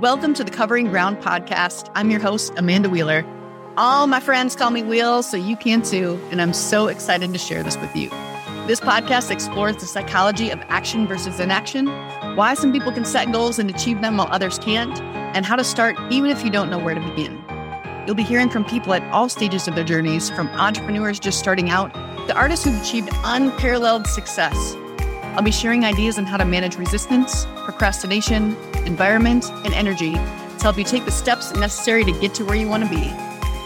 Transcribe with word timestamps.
Welcome 0.00 0.32
to 0.32 0.44
the 0.44 0.50
Covering 0.50 0.86
Ground 0.86 1.18
podcast. 1.18 1.90
I'm 1.94 2.10
your 2.10 2.20
host, 2.20 2.54
Amanda 2.56 2.88
Wheeler. 2.88 3.22
All 3.76 4.06
my 4.06 4.18
friends 4.18 4.56
call 4.56 4.70
me 4.70 4.82
Wheels, 4.82 5.30
so 5.30 5.36
you 5.36 5.58
can 5.58 5.82
too, 5.82 6.18
and 6.30 6.40
I'm 6.40 6.54
so 6.54 6.88
excited 6.88 7.30
to 7.34 7.38
share 7.38 7.62
this 7.62 7.76
with 7.76 7.94
you. 7.94 8.08
This 8.66 8.80
podcast 8.80 9.30
explores 9.30 9.76
the 9.76 9.84
psychology 9.84 10.48
of 10.48 10.58
action 10.68 11.06
versus 11.06 11.38
inaction, 11.38 11.86
why 12.34 12.54
some 12.54 12.72
people 12.72 12.92
can 12.92 13.04
set 13.04 13.30
goals 13.30 13.58
and 13.58 13.68
achieve 13.68 14.00
them 14.00 14.16
while 14.16 14.28
others 14.30 14.58
can't, 14.58 14.98
and 15.36 15.44
how 15.44 15.54
to 15.54 15.64
start 15.64 15.98
even 16.10 16.30
if 16.30 16.42
you 16.42 16.50
don't 16.50 16.70
know 16.70 16.78
where 16.78 16.94
to 16.94 17.00
begin. 17.02 17.38
You'll 18.06 18.16
be 18.16 18.22
hearing 18.22 18.48
from 18.48 18.64
people 18.64 18.94
at 18.94 19.02
all 19.12 19.28
stages 19.28 19.68
of 19.68 19.74
their 19.74 19.84
journeys, 19.84 20.30
from 20.30 20.48
entrepreneurs 20.48 21.20
just 21.20 21.38
starting 21.38 21.68
out 21.68 21.92
to 22.26 22.34
artists 22.34 22.64
who've 22.64 22.80
achieved 22.80 23.10
unparalleled 23.22 24.06
success. 24.06 24.74
I'll 25.34 25.42
be 25.42 25.52
sharing 25.52 25.84
ideas 25.84 26.18
on 26.18 26.26
how 26.26 26.36
to 26.38 26.44
manage 26.44 26.76
resistance, 26.76 27.46
procrastination, 27.64 28.56
environment, 28.84 29.48
and 29.64 29.72
energy 29.74 30.14
to 30.14 30.58
help 30.60 30.76
you 30.76 30.82
take 30.82 31.04
the 31.04 31.12
steps 31.12 31.54
necessary 31.54 32.04
to 32.04 32.12
get 32.20 32.34
to 32.34 32.44
where 32.44 32.56
you 32.56 32.68
want 32.68 32.82
to 32.82 32.90
be. 32.90 33.12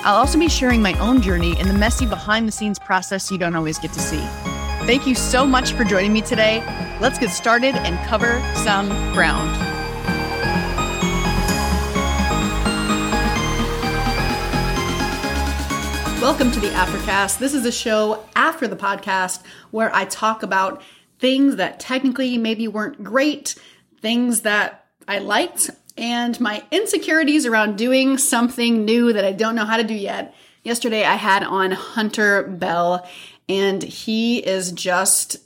I'll 0.04 0.16
also 0.16 0.38
be 0.38 0.50
sharing 0.50 0.82
my 0.82 0.92
own 0.98 1.22
journey 1.22 1.56
and 1.58 1.68
the 1.68 1.74
messy 1.74 2.04
behind 2.04 2.46
the 2.46 2.52
scenes 2.52 2.78
process 2.78 3.30
you 3.30 3.38
don't 3.38 3.56
always 3.56 3.78
get 3.78 3.94
to 3.94 4.00
see. 4.00 4.20
Thank 4.86 5.06
you 5.06 5.14
so 5.14 5.46
much 5.46 5.72
for 5.72 5.84
joining 5.84 6.12
me 6.12 6.20
today. 6.20 6.62
Let's 7.00 7.18
get 7.18 7.30
started 7.30 7.74
and 7.76 7.96
cover 8.06 8.42
some 8.56 8.88
ground. 9.14 9.50
Welcome 16.20 16.50
to 16.52 16.60
the 16.60 16.68
Aftercast. 16.68 17.38
This 17.38 17.52
is 17.52 17.66
a 17.66 17.70
show 17.70 18.24
after 18.34 18.66
the 18.66 18.76
podcast 18.76 19.42
where 19.72 19.94
I 19.94 20.06
talk 20.06 20.42
about 20.42 20.80
things 21.18 21.56
that 21.56 21.80
technically 21.80 22.38
maybe 22.38 22.68
weren't 22.68 23.02
great, 23.02 23.54
things 24.00 24.42
that 24.42 24.86
I 25.06 25.18
liked, 25.18 25.70
and 25.96 26.38
my 26.40 26.64
insecurities 26.70 27.46
around 27.46 27.78
doing 27.78 28.18
something 28.18 28.84
new 28.84 29.12
that 29.12 29.24
I 29.24 29.32
don't 29.32 29.54
know 29.54 29.64
how 29.64 29.76
to 29.76 29.84
do 29.84 29.94
yet. 29.94 30.34
Yesterday 30.62 31.04
I 31.04 31.14
had 31.14 31.44
on 31.44 31.70
Hunter 31.70 32.42
Bell, 32.42 33.06
and 33.48 33.82
he 33.82 34.38
is 34.38 34.72
just 34.72 35.36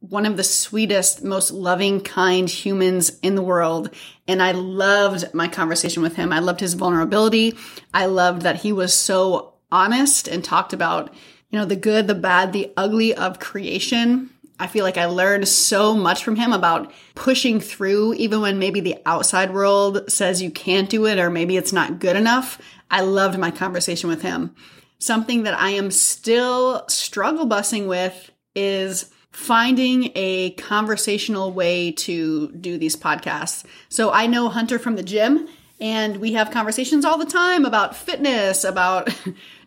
one 0.00 0.26
of 0.26 0.36
the 0.36 0.44
sweetest, 0.44 1.22
most 1.22 1.52
loving, 1.52 2.00
kind 2.00 2.48
humans 2.48 3.18
in 3.20 3.36
the 3.36 3.42
world. 3.42 3.90
And 4.26 4.42
I 4.42 4.52
loved 4.52 5.32
my 5.32 5.46
conversation 5.46 6.02
with 6.02 6.16
him. 6.16 6.32
I 6.32 6.40
loved 6.40 6.60
his 6.60 6.74
vulnerability. 6.74 7.56
I 7.94 8.06
loved 8.06 8.42
that 8.42 8.56
he 8.56 8.72
was 8.72 8.94
so 8.94 9.54
honest 9.70 10.26
and 10.26 10.42
talked 10.42 10.72
about, 10.72 11.14
you 11.50 11.58
know, 11.58 11.64
the 11.64 11.76
good, 11.76 12.08
the 12.08 12.14
bad, 12.16 12.52
the 12.52 12.72
ugly 12.76 13.14
of 13.14 13.38
creation 13.38 14.30
I 14.62 14.68
feel 14.68 14.84
like 14.84 14.96
I 14.96 15.06
learned 15.06 15.48
so 15.48 15.92
much 15.92 16.22
from 16.22 16.36
him 16.36 16.52
about 16.52 16.92
pushing 17.16 17.58
through, 17.58 18.14
even 18.14 18.40
when 18.40 18.60
maybe 18.60 18.78
the 18.78 18.96
outside 19.04 19.52
world 19.52 20.04
says 20.08 20.40
you 20.40 20.52
can't 20.52 20.88
do 20.88 21.04
it 21.06 21.18
or 21.18 21.30
maybe 21.30 21.56
it's 21.56 21.72
not 21.72 21.98
good 21.98 22.14
enough. 22.14 22.62
I 22.88 23.00
loved 23.00 23.40
my 23.40 23.50
conversation 23.50 24.08
with 24.08 24.22
him. 24.22 24.54
Something 25.00 25.42
that 25.42 25.58
I 25.58 25.70
am 25.70 25.90
still 25.90 26.86
struggle 26.88 27.44
bussing 27.44 27.88
with 27.88 28.30
is 28.54 29.10
finding 29.32 30.12
a 30.14 30.50
conversational 30.52 31.50
way 31.50 31.90
to 31.92 32.52
do 32.52 32.78
these 32.78 32.94
podcasts. 32.94 33.64
So 33.88 34.12
I 34.12 34.28
know 34.28 34.48
Hunter 34.48 34.78
from 34.78 34.94
the 34.94 35.02
gym 35.02 35.48
and 35.80 36.18
we 36.18 36.34
have 36.34 36.52
conversations 36.52 37.04
all 37.04 37.18
the 37.18 37.26
time 37.26 37.64
about 37.64 37.96
fitness, 37.96 38.62
about 38.62 39.12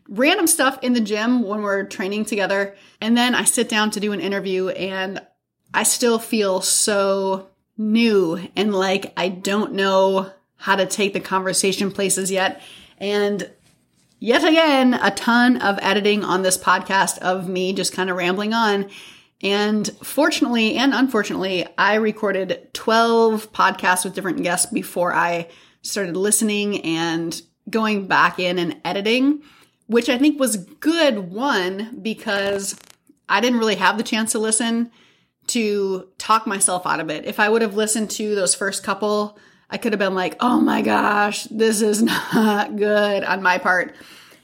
random 0.08 0.48
stuff 0.48 0.78
in 0.82 0.94
the 0.94 1.02
gym 1.02 1.44
when 1.44 1.62
we're 1.62 1.84
training 1.86 2.26
together. 2.26 2.76
And 3.02 3.18
then 3.18 3.36
I 3.36 3.44
sit 3.44 3.70
down 3.70 3.92
to 3.92 4.00
do 4.00 4.12
an 4.12 4.20
interview 4.20 4.70
and 4.70 5.22
I 5.74 5.84
still 5.84 6.20
feel 6.20 6.62
so 6.62 7.50
new 7.78 8.40
and 8.56 8.74
like 8.74 9.12
I 9.18 9.28
don't 9.28 9.74
know 9.74 10.32
how 10.56 10.76
to 10.76 10.86
take 10.86 11.14
the 11.14 11.20
conversation 11.20 11.92
places 11.92 12.32
yet. 12.32 12.62
And 12.98 13.50
yet 14.20 14.44
again, 14.44 14.94
a 14.94 15.12
ton 15.12 15.58
of 15.58 15.78
editing 15.82 16.24
on 16.24 16.44
this 16.44 16.58
podcast 16.58 17.18
of 17.20 17.50
me 17.50 17.74
just 17.74 17.94
kind 17.94 18.10
of 18.10 18.16
rambling 18.16 18.54
on. 18.54 18.90
And 19.42 19.88
fortunately 20.02 20.76
and 20.78 20.94
unfortunately, 20.94 21.68
I 21.78 21.96
recorded 21.96 22.70
12 22.74 23.52
podcasts 23.52 24.06
with 24.06 24.14
different 24.14 24.44
guests 24.44 24.72
before 24.72 25.14
I 25.14 25.50
started 25.82 26.16
listening 26.16 26.82
and 26.84 27.40
going 27.70 28.08
back 28.08 28.40
in 28.40 28.58
and 28.58 28.80
editing 28.86 29.44
which 29.88 30.10
I 30.10 30.18
think 30.18 30.40
was 30.40 30.58
good. 30.58 31.32
One, 31.32 32.00
because 32.02 32.80
I 33.30 33.42
didn't 33.42 33.60
really 33.60 33.76
have 33.76 33.98
the 33.98 34.04
chance 34.04 34.32
to 34.34 34.40
listen 34.40 34.92
to 35.48 36.10
talk 36.18 36.48
myself 36.48 36.86
out 36.86 37.00
of 37.00 37.10
it. 37.10 37.26
If 37.26 37.40
I 37.40 37.50
would 37.50 37.62
have 37.62 37.76
listened 37.76 38.10
to 38.12 38.36
those 38.36 38.56
first 38.56 38.84
couple, 38.84 39.38
I 39.70 39.78
could 39.78 39.94
have 39.94 40.00
been 40.00 40.16
like, 40.16 40.36
oh 40.40 40.60
my 40.60 40.82
gosh, 40.82 41.44
this 41.46 41.82
is 41.82 42.02
not 42.34 42.76
good 42.76 43.24
on 43.24 43.44
my 43.44 43.58
part. 43.58 43.96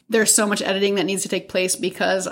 There's 0.10 0.34
so 0.34 0.46
much 0.46 0.62
editing 0.62 0.96
that 0.96 1.06
needs 1.06 1.24
to 1.24 1.30
take 1.30 1.50
place 1.50 1.76
because 1.76 2.28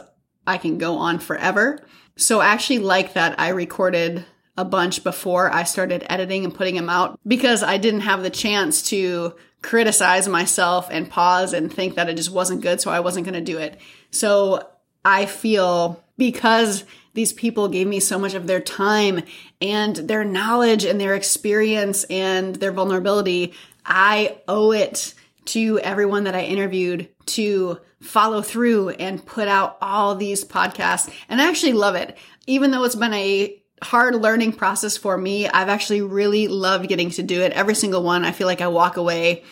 I 0.46 0.58
can 0.58 0.78
go 0.78 0.98
on 0.98 1.19
forever. 1.19 1.86
So 2.18 2.42
I 2.42 2.48
actually 2.48 2.80
like 2.80 3.14
that 3.14 3.40
I 3.40 3.50
recorded 3.50 4.25
a 4.58 4.66
bunch 4.66 5.03
before 5.03 5.52
I 5.53 5.64
started 5.64 6.06
editing 6.09 6.44
and 6.44 6.53
putting 6.53 6.75
them 6.75 6.90
out 6.90 7.18
because 7.25 7.64
I 7.64 7.78
didn't 7.78 8.02
have 8.02 8.24
the 8.24 8.30
chance 8.30 8.81
to 8.90 9.36
criticize 9.62 10.28
myself 10.28 10.88
and 10.92 11.09
pause 11.09 11.53
and 11.53 11.72
think 11.72 11.96
that 11.96 12.09
it 12.09 12.16
just 12.16 12.31
wasn't 12.31 12.62
good, 12.62 12.80
so 12.81 12.92
I 12.92 13.00
wasn't 13.00 13.25
going 13.25 13.34
to 13.34 13.42
do 13.42 13.58
it. 13.58 13.80
So 14.12 14.68
I 15.03 15.25
feel 15.25 16.03
because 16.18 16.84
these 17.14 17.34
people 17.34 17.68
gave 17.68 17.88
me 17.88 18.00
so 18.00 18.19
much 18.19 18.34
of 18.34 18.48
their 18.48 18.59
time 18.59 19.22
and 19.62 19.96
their 19.96 20.24
knowledge 20.24 20.86
and 20.86 21.00
their 21.00 21.16
experience 21.16 22.03
and 22.06 22.56
their 22.56 22.72
vulnerability, 22.72 23.53
I 23.86 24.38
owe 24.48 24.72
it 24.72 25.14
to 25.46 25.80
everyone 25.80 26.25
that 26.25 26.36
I 26.36 26.44
interviewed 26.44 27.09
to 27.25 27.80
follow 28.02 28.42
through 28.42 28.90
and 28.90 29.25
put 29.25 29.48
out 29.48 29.78
all 29.81 30.16
these 30.16 30.46
podcasts. 30.46 31.12
And 31.28 31.42
I 31.42 31.50
actually 31.50 31.74
love 31.74 31.96
it. 31.96 32.18
Even 32.48 32.72
though 32.72 32.84
it's 32.84 32.96
been 32.96 33.14
a 33.14 33.62
hard 33.82 34.16
learning 34.16 34.54
process 34.54 34.98
for 34.98 35.18
me. 35.18 35.48
I've 35.48 35.70
actually 35.70 36.02
really 36.02 36.48
loved 36.48 36.88
getting 36.88 37.10
to 37.12 37.24
do 37.24 37.42
it. 37.42 37.54
Every 37.54 37.76
single 37.76 38.04
one, 38.04 38.26
I 38.26 38.32
feel 38.32 38.48
like 38.48 38.62
I 38.62 38.68
walk 38.68 38.98
away 38.98 39.44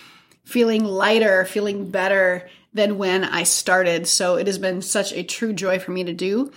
feeling 0.48 0.86
lighter, 0.86 1.44
feeling 1.44 1.92
better 1.92 2.50
than 2.74 2.98
when 2.98 3.26
I 3.26 3.44
started. 3.44 4.08
So 4.08 4.38
it 4.38 4.48
has 4.48 4.58
been 4.58 4.82
such 4.82 5.12
a 5.12 5.22
true 5.22 5.52
joy 5.52 5.78
for 5.78 5.92
me 5.92 6.06
to 6.06 6.14
do. 6.14 6.54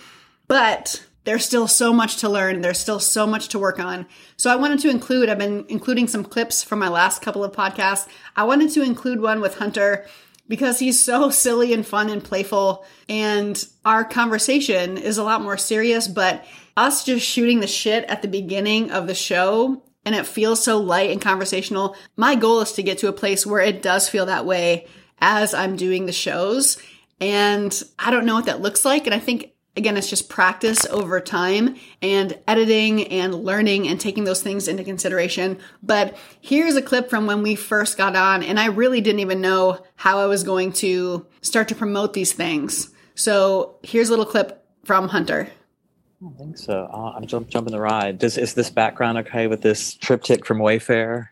But 0.47 1.05
there's 1.25 1.43
still 1.43 1.67
so 1.67 1.91
much 1.91 2.17
to 2.17 2.29
learn. 2.29 2.61
There's 2.61 2.79
still 2.79 3.01
so 3.01 3.27
much 3.27 3.49
to 3.49 3.59
work 3.59 3.79
on. 3.79 4.07
So 4.37 4.49
I 4.49 4.55
wanted 4.55 4.79
to 4.79 4.89
include, 4.89 5.27
I've 5.27 5.37
been 5.37 5.65
including 5.67 6.07
some 6.07 6.23
clips 6.23 6.63
from 6.63 6.79
my 6.79 6.87
last 6.87 7.21
couple 7.21 7.43
of 7.43 7.51
podcasts. 7.51 8.07
I 8.35 8.45
wanted 8.45 8.71
to 8.71 8.81
include 8.81 9.19
one 9.19 9.41
with 9.41 9.57
Hunter 9.57 10.05
because 10.51 10.79
he's 10.79 11.01
so 11.01 11.29
silly 11.31 11.73
and 11.73 11.87
fun 11.87 12.09
and 12.09 12.21
playful. 12.21 12.85
And 13.07 13.65
our 13.85 14.03
conversation 14.03 14.97
is 14.97 15.17
a 15.17 15.23
lot 15.23 15.41
more 15.41 15.57
serious, 15.57 16.09
but 16.09 16.45
us 16.75 17.05
just 17.05 17.25
shooting 17.25 17.61
the 17.61 17.67
shit 17.67 18.03
at 18.05 18.21
the 18.21 18.27
beginning 18.27 18.91
of 18.91 19.07
the 19.07 19.15
show 19.15 19.81
and 20.03 20.13
it 20.13 20.25
feels 20.25 20.61
so 20.61 20.77
light 20.77 21.09
and 21.11 21.21
conversational. 21.21 21.95
My 22.17 22.35
goal 22.35 22.59
is 22.59 22.73
to 22.73 22.83
get 22.83 22.97
to 22.99 23.07
a 23.07 23.13
place 23.13 23.45
where 23.45 23.61
it 23.61 23.81
does 23.81 24.09
feel 24.09 24.25
that 24.25 24.45
way 24.45 24.87
as 25.19 25.53
I'm 25.53 25.77
doing 25.77 26.05
the 26.05 26.11
shows. 26.11 26.77
And 27.21 27.81
I 27.97 28.11
don't 28.11 28.25
know 28.25 28.35
what 28.35 28.47
that 28.47 28.61
looks 28.61 28.83
like. 28.83 29.05
And 29.05 29.15
I 29.15 29.19
think, 29.19 29.51
again, 29.77 29.97
it's 29.97 30.09
just 30.09 30.29
practice 30.29 30.85
over 30.85 31.19
time 31.19 31.75
and 32.01 32.37
editing 32.47 33.07
and 33.07 33.33
learning 33.33 33.87
and 33.87 33.99
taking 33.99 34.23
those 34.23 34.41
things 34.41 34.67
into 34.67 34.83
consideration. 34.83 35.57
But 35.81 36.17
here's 36.41 36.75
a 36.75 36.81
clip 36.81 37.09
from 37.09 37.25
when 37.25 37.41
we 37.41 37.55
first 37.55 37.97
got 37.97 38.15
on, 38.15 38.43
and 38.43 38.59
I 38.59 38.65
really 38.67 39.01
didn't 39.01 39.21
even 39.21 39.41
know 39.41 39.83
how 39.95 40.19
I 40.19 40.25
was 40.25 40.43
going 40.43 40.73
to 40.73 41.25
start 41.41 41.67
to 41.69 41.75
promote 41.75 42.13
these 42.13 42.33
things. 42.33 42.91
So 43.15 43.77
here's 43.83 44.09
a 44.09 44.11
little 44.11 44.25
clip 44.25 44.65
from 44.83 45.07
Hunter. 45.07 45.47
I 45.49 46.23
don't 46.23 46.37
think 46.37 46.57
so. 46.57 46.89
Uh, 46.91 47.13
I'm 47.15 47.25
jump, 47.25 47.49
jumping 47.49 47.71
the 47.71 47.79
ride. 47.79 48.19
Does, 48.19 48.37
is 48.37 48.53
this 48.53 48.69
background 48.69 49.17
okay 49.19 49.47
with 49.47 49.61
this 49.61 49.95
triptych 49.95 50.45
from 50.45 50.59
Wayfair? 50.59 51.27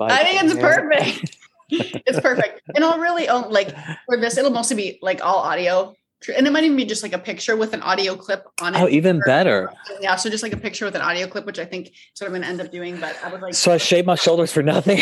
I 0.00 0.24
think 0.24 0.42
it's 0.44 0.54
perfect. 0.60 1.36
it's 1.70 2.20
perfect. 2.20 2.60
And 2.74 2.84
I'll 2.84 2.98
really 2.98 3.28
own 3.28 3.50
like 3.50 3.74
for 4.06 4.16
this, 4.16 4.36
it'll 4.36 4.50
mostly 4.50 4.76
be 4.76 4.98
like 5.00 5.24
all 5.24 5.38
audio. 5.38 5.94
And 6.36 6.46
it 6.46 6.50
might 6.52 6.64
even 6.64 6.76
be 6.76 6.84
just 6.84 7.02
like 7.02 7.12
a 7.12 7.18
picture 7.18 7.56
with 7.56 7.72
an 7.72 7.82
audio 7.82 8.16
clip 8.16 8.46
on 8.60 8.74
it. 8.74 8.80
Oh, 8.80 8.88
even 8.88 9.20
better. 9.26 9.72
Yeah. 10.00 10.16
So 10.16 10.30
just 10.30 10.42
like 10.42 10.52
a 10.52 10.56
picture 10.56 10.84
with 10.84 10.94
an 10.94 11.02
audio 11.02 11.26
clip, 11.26 11.46
which 11.46 11.58
I 11.58 11.64
think 11.64 11.92
sort 12.14 12.28
of 12.28 12.32
going 12.32 12.42
to 12.42 12.48
end 12.48 12.60
up 12.60 12.72
doing. 12.72 12.98
But 12.98 13.16
I 13.22 13.30
would 13.30 13.42
like. 13.42 13.54
So 13.54 13.72
I 13.72 13.76
shaved 13.76 14.06
my 14.06 14.14
shoulders 14.14 14.52
for 14.52 14.62
nothing. 14.62 14.98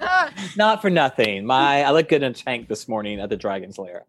Not 0.56 0.80
for 0.80 0.90
nothing. 0.90 1.44
My 1.44 1.82
I 1.82 1.90
look 1.90 2.08
good 2.08 2.22
in 2.22 2.30
a 2.30 2.34
tank 2.34 2.68
this 2.68 2.88
morning 2.88 3.20
at 3.20 3.28
the 3.28 3.36
Dragon's 3.36 3.78
Lair. 3.78 4.04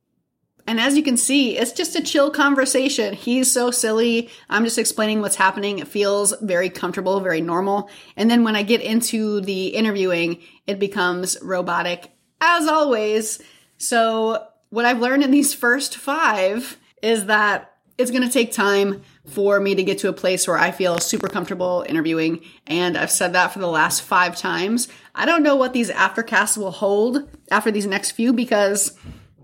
And 0.67 0.79
as 0.79 0.95
you 0.95 1.01
can 1.01 1.17
see, 1.17 1.57
it's 1.57 1.71
just 1.71 1.95
a 1.95 2.03
chill 2.03 2.29
conversation. 2.29 3.15
He's 3.15 3.51
so 3.51 3.71
silly. 3.71 4.29
I'm 4.51 4.63
just 4.63 4.77
explaining 4.77 5.19
what's 5.19 5.35
happening. 5.35 5.79
It 5.79 5.87
feels 5.87 6.31
very 6.41 6.69
comfortable, 6.69 7.19
very 7.21 7.41
normal. 7.41 7.89
And 8.15 8.29
then 8.29 8.43
when 8.43 8.55
I 8.55 8.61
get 8.61 8.81
into 8.81 9.41
the 9.41 9.69
interviewing, 9.69 10.43
it 10.67 10.77
becomes 10.77 11.37
robotic 11.41 12.11
as 12.39 12.67
always. 12.67 13.41
So 13.77 14.45
what 14.69 14.85
I've 14.85 14.99
learned 14.99 15.23
in 15.23 15.31
these 15.31 15.53
first 15.53 15.97
five 15.97 16.77
is 17.01 17.25
that 17.25 17.73
it's 17.97 18.11
going 18.11 18.23
to 18.23 18.31
take 18.31 18.51
time 18.53 19.01
for 19.27 19.59
me 19.59 19.75
to 19.75 19.83
get 19.83 19.99
to 19.99 20.09
a 20.09 20.13
place 20.13 20.47
where 20.47 20.57
I 20.57 20.71
feel 20.71 20.99
super 20.99 21.27
comfortable 21.27 21.85
interviewing. 21.87 22.43
And 22.65 22.97
I've 22.97 23.11
said 23.11 23.33
that 23.33 23.51
for 23.51 23.59
the 23.59 23.67
last 23.67 24.01
five 24.01 24.37
times. 24.37 24.87
I 25.13 25.25
don't 25.25 25.43
know 25.43 25.57
what 25.57 25.73
these 25.73 25.89
aftercasts 25.89 26.57
will 26.57 26.71
hold 26.71 27.29
after 27.51 27.71
these 27.71 27.85
next 27.85 28.11
few 28.11 28.31
because 28.31 28.97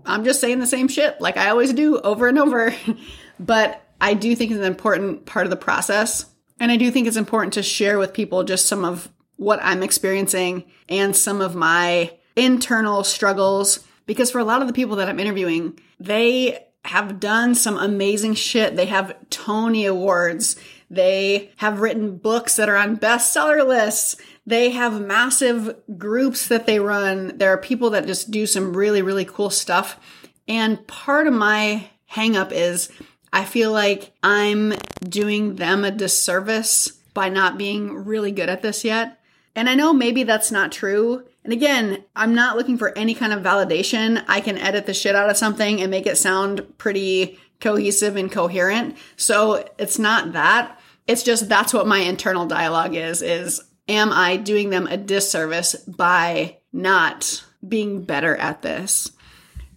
I'm 0.06 0.24
just 0.24 0.40
saying 0.40 0.60
the 0.60 0.66
same 0.66 0.88
shit 0.88 1.20
like 1.20 1.36
I 1.36 1.50
always 1.50 1.74
do 1.74 2.00
over 2.00 2.28
and 2.28 2.38
over. 2.38 2.74
but 3.40 3.86
I 4.00 4.14
do 4.14 4.34
think 4.34 4.50
it's 4.50 4.60
an 4.60 4.66
important 4.66 5.26
part 5.26 5.46
of 5.46 5.50
the 5.50 5.56
process. 5.56 6.26
And 6.58 6.72
I 6.72 6.76
do 6.76 6.90
think 6.90 7.06
it's 7.06 7.16
important 7.16 7.54
to 7.54 7.62
share 7.62 7.98
with 7.98 8.14
people 8.14 8.42
just 8.42 8.66
some 8.66 8.84
of 8.84 9.10
what 9.36 9.60
I'm 9.62 9.82
experiencing 9.82 10.64
and 10.88 11.14
some 11.14 11.42
of 11.42 11.54
my 11.54 12.16
internal 12.36 13.04
struggles. 13.04 13.85
Because 14.06 14.30
for 14.30 14.38
a 14.38 14.44
lot 14.44 14.62
of 14.62 14.68
the 14.68 14.74
people 14.74 14.96
that 14.96 15.08
I'm 15.08 15.20
interviewing, 15.20 15.78
they 15.98 16.66
have 16.84 17.18
done 17.18 17.54
some 17.54 17.76
amazing 17.76 18.34
shit. 18.34 18.76
They 18.76 18.86
have 18.86 19.16
Tony 19.28 19.86
Awards. 19.86 20.56
They 20.88 21.50
have 21.56 21.80
written 21.80 22.16
books 22.16 22.56
that 22.56 22.68
are 22.68 22.76
on 22.76 22.96
bestseller 22.96 23.66
lists. 23.66 24.16
They 24.46 24.70
have 24.70 25.00
massive 25.00 25.76
groups 25.98 26.46
that 26.46 26.66
they 26.66 26.78
run. 26.78 27.38
There 27.38 27.52
are 27.52 27.58
people 27.58 27.90
that 27.90 28.06
just 28.06 28.30
do 28.30 28.46
some 28.46 28.76
really, 28.76 29.02
really 29.02 29.24
cool 29.24 29.50
stuff. 29.50 29.98
And 30.46 30.86
part 30.86 31.26
of 31.26 31.34
my 31.34 31.90
hangup 32.12 32.52
is 32.52 32.88
I 33.32 33.44
feel 33.44 33.72
like 33.72 34.12
I'm 34.22 34.74
doing 35.02 35.56
them 35.56 35.84
a 35.84 35.90
disservice 35.90 36.88
by 37.12 37.28
not 37.28 37.58
being 37.58 38.04
really 38.04 38.30
good 38.30 38.48
at 38.48 38.62
this 38.62 38.84
yet. 38.84 39.20
And 39.56 39.70
I 39.70 39.74
know 39.74 39.92
maybe 39.94 40.22
that's 40.22 40.52
not 40.52 40.70
true. 40.70 41.24
And 41.42 41.52
again, 41.52 42.04
I'm 42.14 42.34
not 42.34 42.56
looking 42.56 42.76
for 42.76 42.96
any 42.96 43.14
kind 43.14 43.32
of 43.32 43.42
validation. 43.42 44.22
I 44.28 44.40
can 44.40 44.58
edit 44.58 44.84
the 44.84 44.94
shit 44.94 45.16
out 45.16 45.30
of 45.30 45.36
something 45.36 45.80
and 45.80 45.90
make 45.90 46.06
it 46.06 46.18
sound 46.18 46.78
pretty 46.78 47.40
cohesive 47.60 48.16
and 48.16 48.30
coherent. 48.30 48.96
So 49.16 49.66
it's 49.78 49.98
not 49.98 50.34
that. 50.34 50.78
It's 51.06 51.22
just 51.22 51.48
that's 51.48 51.72
what 51.72 51.86
my 51.86 52.00
internal 52.00 52.46
dialogue 52.46 52.94
is, 52.94 53.22
is 53.22 53.62
am 53.88 54.12
I 54.12 54.36
doing 54.36 54.70
them 54.70 54.86
a 54.88 54.96
disservice 54.96 55.74
by 55.76 56.58
not 56.72 57.42
being 57.66 58.04
better 58.04 58.36
at 58.36 58.60
this? 58.60 59.10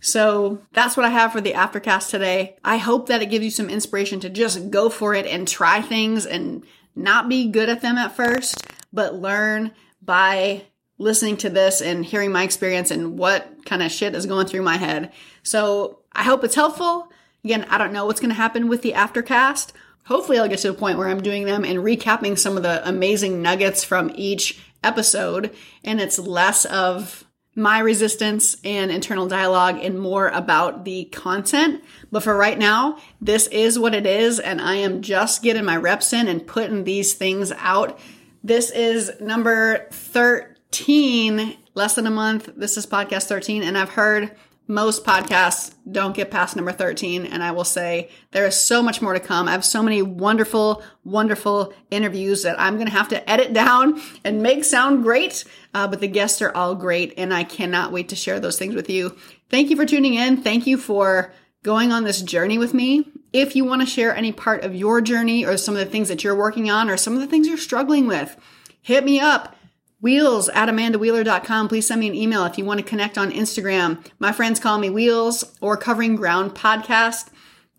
So 0.01 0.61
that's 0.73 0.97
what 0.97 1.05
I 1.05 1.09
have 1.09 1.31
for 1.31 1.41
the 1.41 1.53
aftercast 1.53 2.09
today. 2.09 2.57
I 2.63 2.77
hope 2.77 3.07
that 3.07 3.21
it 3.21 3.29
gives 3.29 3.45
you 3.45 3.51
some 3.51 3.69
inspiration 3.69 4.19
to 4.21 4.29
just 4.29 4.71
go 4.71 4.89
for 4.89 5.13
it 5.13 5.25
and 5.25 5.47
try 5.47 5.81
things 5.81 6.25
and 6.25 6.63
not 6.95 7.29
be 7.29 7.49
good 7.49 7.69
at 7.69 7.81
them 7.81 7.97
at 7.97 8.15
first, 8.15 8.65
but 8.91 9.15
learn 9.15 9.71
by 10.01 10.63
listening 10.97 11.37
to 11.37 11.49
this 11.49 11.81
and 11.81 12.05
hearing 12.05 12.31
my 12.31 12.43
experience 12.43 12.91
and 12.91 13.17
what 13.17 13.65
kind 13.65 13.81
of 13.81 13.91
shit 13.91 14.15
is 14.15 14.25
going 14.25 14.47
through 14.47 14.61
my 14.61 14.77
head. 14.77 15.11
So 15.43 15.99
I 16.11 16.23
hope 16.23 16.43
it's 16.43 16.55
helpful. 16.55 17.11
Again, 17.43 17.65
I 17.69 17.77
don't 17.77 17.93
know 17.93 18.05
what's 18.05 18.19
going 18.19 18.31
to 18.31 18.35
happen 18.35 18.67
with 18.67 18.81
the 18.81 18.93
aftercast. 18.93 19.71
Hopefully, 20.05 20.39
I'll 20.39 20.47
get 20.47 20.59
to 20.59 20.69
a 20.69 20.73
point 20.73 20.97
where 20.97 21.07
I'm 21.07 21.21
doing 21.21 21.45
them 21.45 21.63
and 21.63 21.79
recapping 21.79 22.37
some 22.37 22.57
of 22.57 22.63
the 22.63 22.87
amazing 22.87 23.41
nuggets 23.41 23.83
from 23.83 24.11
each 24.15 24.59
episode, 24.83 25.55
and 25.83 26.01
it's 26.01 26.17
less 26.17 26.65
of 26.65 27.25
my 27.55 27.79
resistance 27.79 28.57
and 28.63 28.89
internal 28.89 29.27
dialogue 29.27 29.77
and 29.81 29.99
more 29.99 30.29
about 30.29 30.85
the 30.85 31.05
content. 31.05 31.83
But 32.11 32.23
for 32.23 32.35
right 32.35 32.57
now, 32.57 32.97
this 33.21 33.47
is 33.47 33.77
what 33.77 33.93
it 33.93 34.05
is, 34.05 34.39
and 34.39 34.61
I 34.61 34.75
am 34.75 35.01
just 35.01 35.43
getting 35.43 35.65
my 35.65 35.77
reps 35.77 36.13
in 36.13 36.27
and 36.27 36.47
putting 36.47 36.83
these 36.85 37.13
things 37.13 37.51
out. 37.57 37.99
This 38.43 38.71
is 38.71 39.11
number 39.19 39.87
13 39.91 40.55
13, 40.71 41.57
less 41.73 41.95
than 41.95 42.05
a 42.05 42.11
month. 42.11 42.51
This 42.55 42.77
is 42.77 42.85
podcast 42.85 43.23
13, 43.23 43.63
and 43.63 43.75
I've 43.75 43.89
heard 43.89 44.35
most 44.67 45.03
podcasts 45.03 45.73
don't 45.91 46.15
get 46.15 46.29
past 46.29 46.55
number 46.55 46.71
13. 46.71 47.25
And 47.25 47.41
I 47.41 47.51
will 47.51 47.63
say 47.63 48.11
there 48.31 48.45
is 48.45 48.55
so 48.55 48.83
much 48.83 49.01
more 49.01 49.13
to 49.13 49.19
come. 49.19 49.47
I 49.47 49.53
have 49.53 49.65
so 49.65 49.81
many 49.81 50.03
wonderful, 50.03 50.83
wonderful 51.03 51.73
interviews 51.89 52.43
that 52.43 52.59
I'm 52.59 52.75
going 52.75 52.85
to 52.85 52.93
have 52.93 53.07
to 53.09 53.27
edit 53.27 53.51
down 53.51 53.99
and 54.23 54.43
make 54.43 54.63
sound 54.63 55.01
great. 55.01 55.43
Uh, 55.73 55.87
but 55.87 56.01
the 56.01 56.07
guests 56.07 56.39
are 56.43 56.55
all 56.55 56.75
great, 56.75 57.15
and 57.17 57.33
I 57.33 57.43
cannot 57.43 57.91
wait 57.91 58.09
to 58.09 58.15
share 58.15 58.39
those 58.39 58.59
things 58.59 58.75
with 58.75 58.91
you. 58.91 59.17
Thank 59.49 59.71
you 59.71 59.75
for 59.75 59.87
tuning 59.87 60.13
in. 60.13 60.43
Thank 60.43 60.67
you 60.67 60.77
for 60.77 61.33
going 61.63 61.91
on 61.91 62.03
this 62.03 62.21
journey 62.21 62.59
with 62.59 62.75
me. 62.75 63.11
If 63.31 63.55
you 63.55 63.65
want 63.65 63.81
to 63.81 63.87
share 63.87 64.15
any 64.15 64.31
part 64.31 64.63
of 64.63 64.73
your 64.73 65.01
journey 65.01 65.45
or 65.45 65.57
some 65.57 65.75
of 65.75 65.79
the 65.79 65.91
things 65.91 66.07
that 66.07 66.23
you're 66.23 66.35
working 66.35 66.69
on 66.69 66.89
or 66.89 66.97
some 66.97 67.13
of 67.13 67.19
the 67.19 67.27
things 67.27 67.47
you're 67.47 67.57
struggling 67.57 68.07
with, 68.07 68.35
hit 68.81 69.03
me 69.03 69.19
up 69.19 69.55
Wheels 70.01 70.47
at 70.49 70.69
amandawheeler.com. 70.69 71.67
Please 71.67 71.85
send 71.85 71.99
me 71.99 72.07
an 72.07 72.15
email 72.15 72.45
if 72.45 72.57
you 72.57 72.63
want 72.63 72.79
to 72.79 72.85
connect 72.85 73.17
on 73.17 73.31
Instagram. 73.31 74.03
My 74.17 74.31
friends 74.31 74.59
call 74.59 74.77
me 74.77 74.89
Wheels 74.89 75.57
or 75.59 75.75
Covering 75.75 76.15
Ground 76.15 76.55
Podcast. 76.55 77.27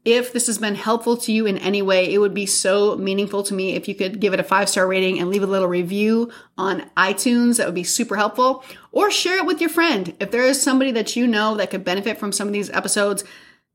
If 0.04 0.32
this 0.32 0.46
has 0.46 0.58
been 0.58 0.74
helpful 0.74 1.16
to 1.18 1.32
you 1.32 1.46
in 1.46 1.56
any 1.58 1.80
way, 1.80 2.12
it 2.12 2.18
would 2.18 2.34
be 2.34 2.44
so 2.44 2.96
meaningful 2.96 3.42
to 3.44 3.54
me 3.54 3.74
if 3.74 3.88
you 3.88 3.94
could 3.94 4.20
give 4.20 4.34
it 4.34 4.40
a 4.40 4.44
five 4.44 4.68
star 4.68 4.86
rating 4.86 5.18
and 5.18 5.30
leave 5.30 5.42
a 5.42 5.46
little 5.46 5.68
review 5.68 6.30
on 6.58 6.90
iTunes. 6.96 7.56
That 7.56 7.66
would 7.66 7.74
be 7.74 7.84
super 7.84 8.16
helpful. 8.16 8.64
Or 8.92 9.10
share 9.10 9.38
it 9.38 9.46
with 9.46 9.60
your 9.60 9.70
friend. 9.70 10.14
If 10.20 10.30
there 10.30 10.44
is 10.44 10.60
somebody 10.60 10.90
that 10.92 11.16
you 11.16 11.26
know 11.26 11.54
that 11.56 11.70
could 11.70 11.84
benefit 11.84 12.18
from 12.18 12.32
some 12.32 12.46
of 12.46 12.52
these 12.52 12.70
episodes, 12.70 13.24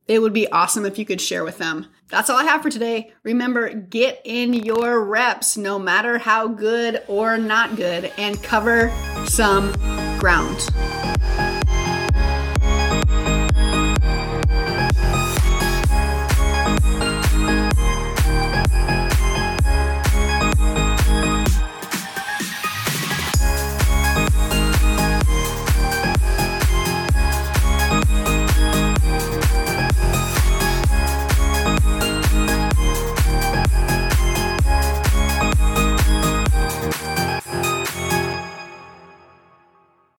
it 0.07 0.19
would 0.19 0.33
be 0.33 0.51
awesome 0.51 0.85
if 0.85 0.97
you 0.97 1.05
could 1.05 1.21
share 1.21 1.43
with 1.43 1.57
them. 1.57 1.87
That's 2.09 2.29
all 2.29 2.37
I 2.37 2.43
have 2.43 2.61
for 2.61 2.69
today. 2.69 3.11
Remember, 3.23 3.73
get 3.73 4.21
in 4.23 4.53
your 4.53 5.03
reps, 5.03 5.57
no 5.57 5.79
matter 5.79 6.19
how 6.19 6.47
good 6.47 7.03
or 7.07 7.37
not 7.37 7.75
good, 7.75 8.11
and 8.17 8.41
cover 8.43 8.91
some 9.25 9.71
ground. 10.19 10.69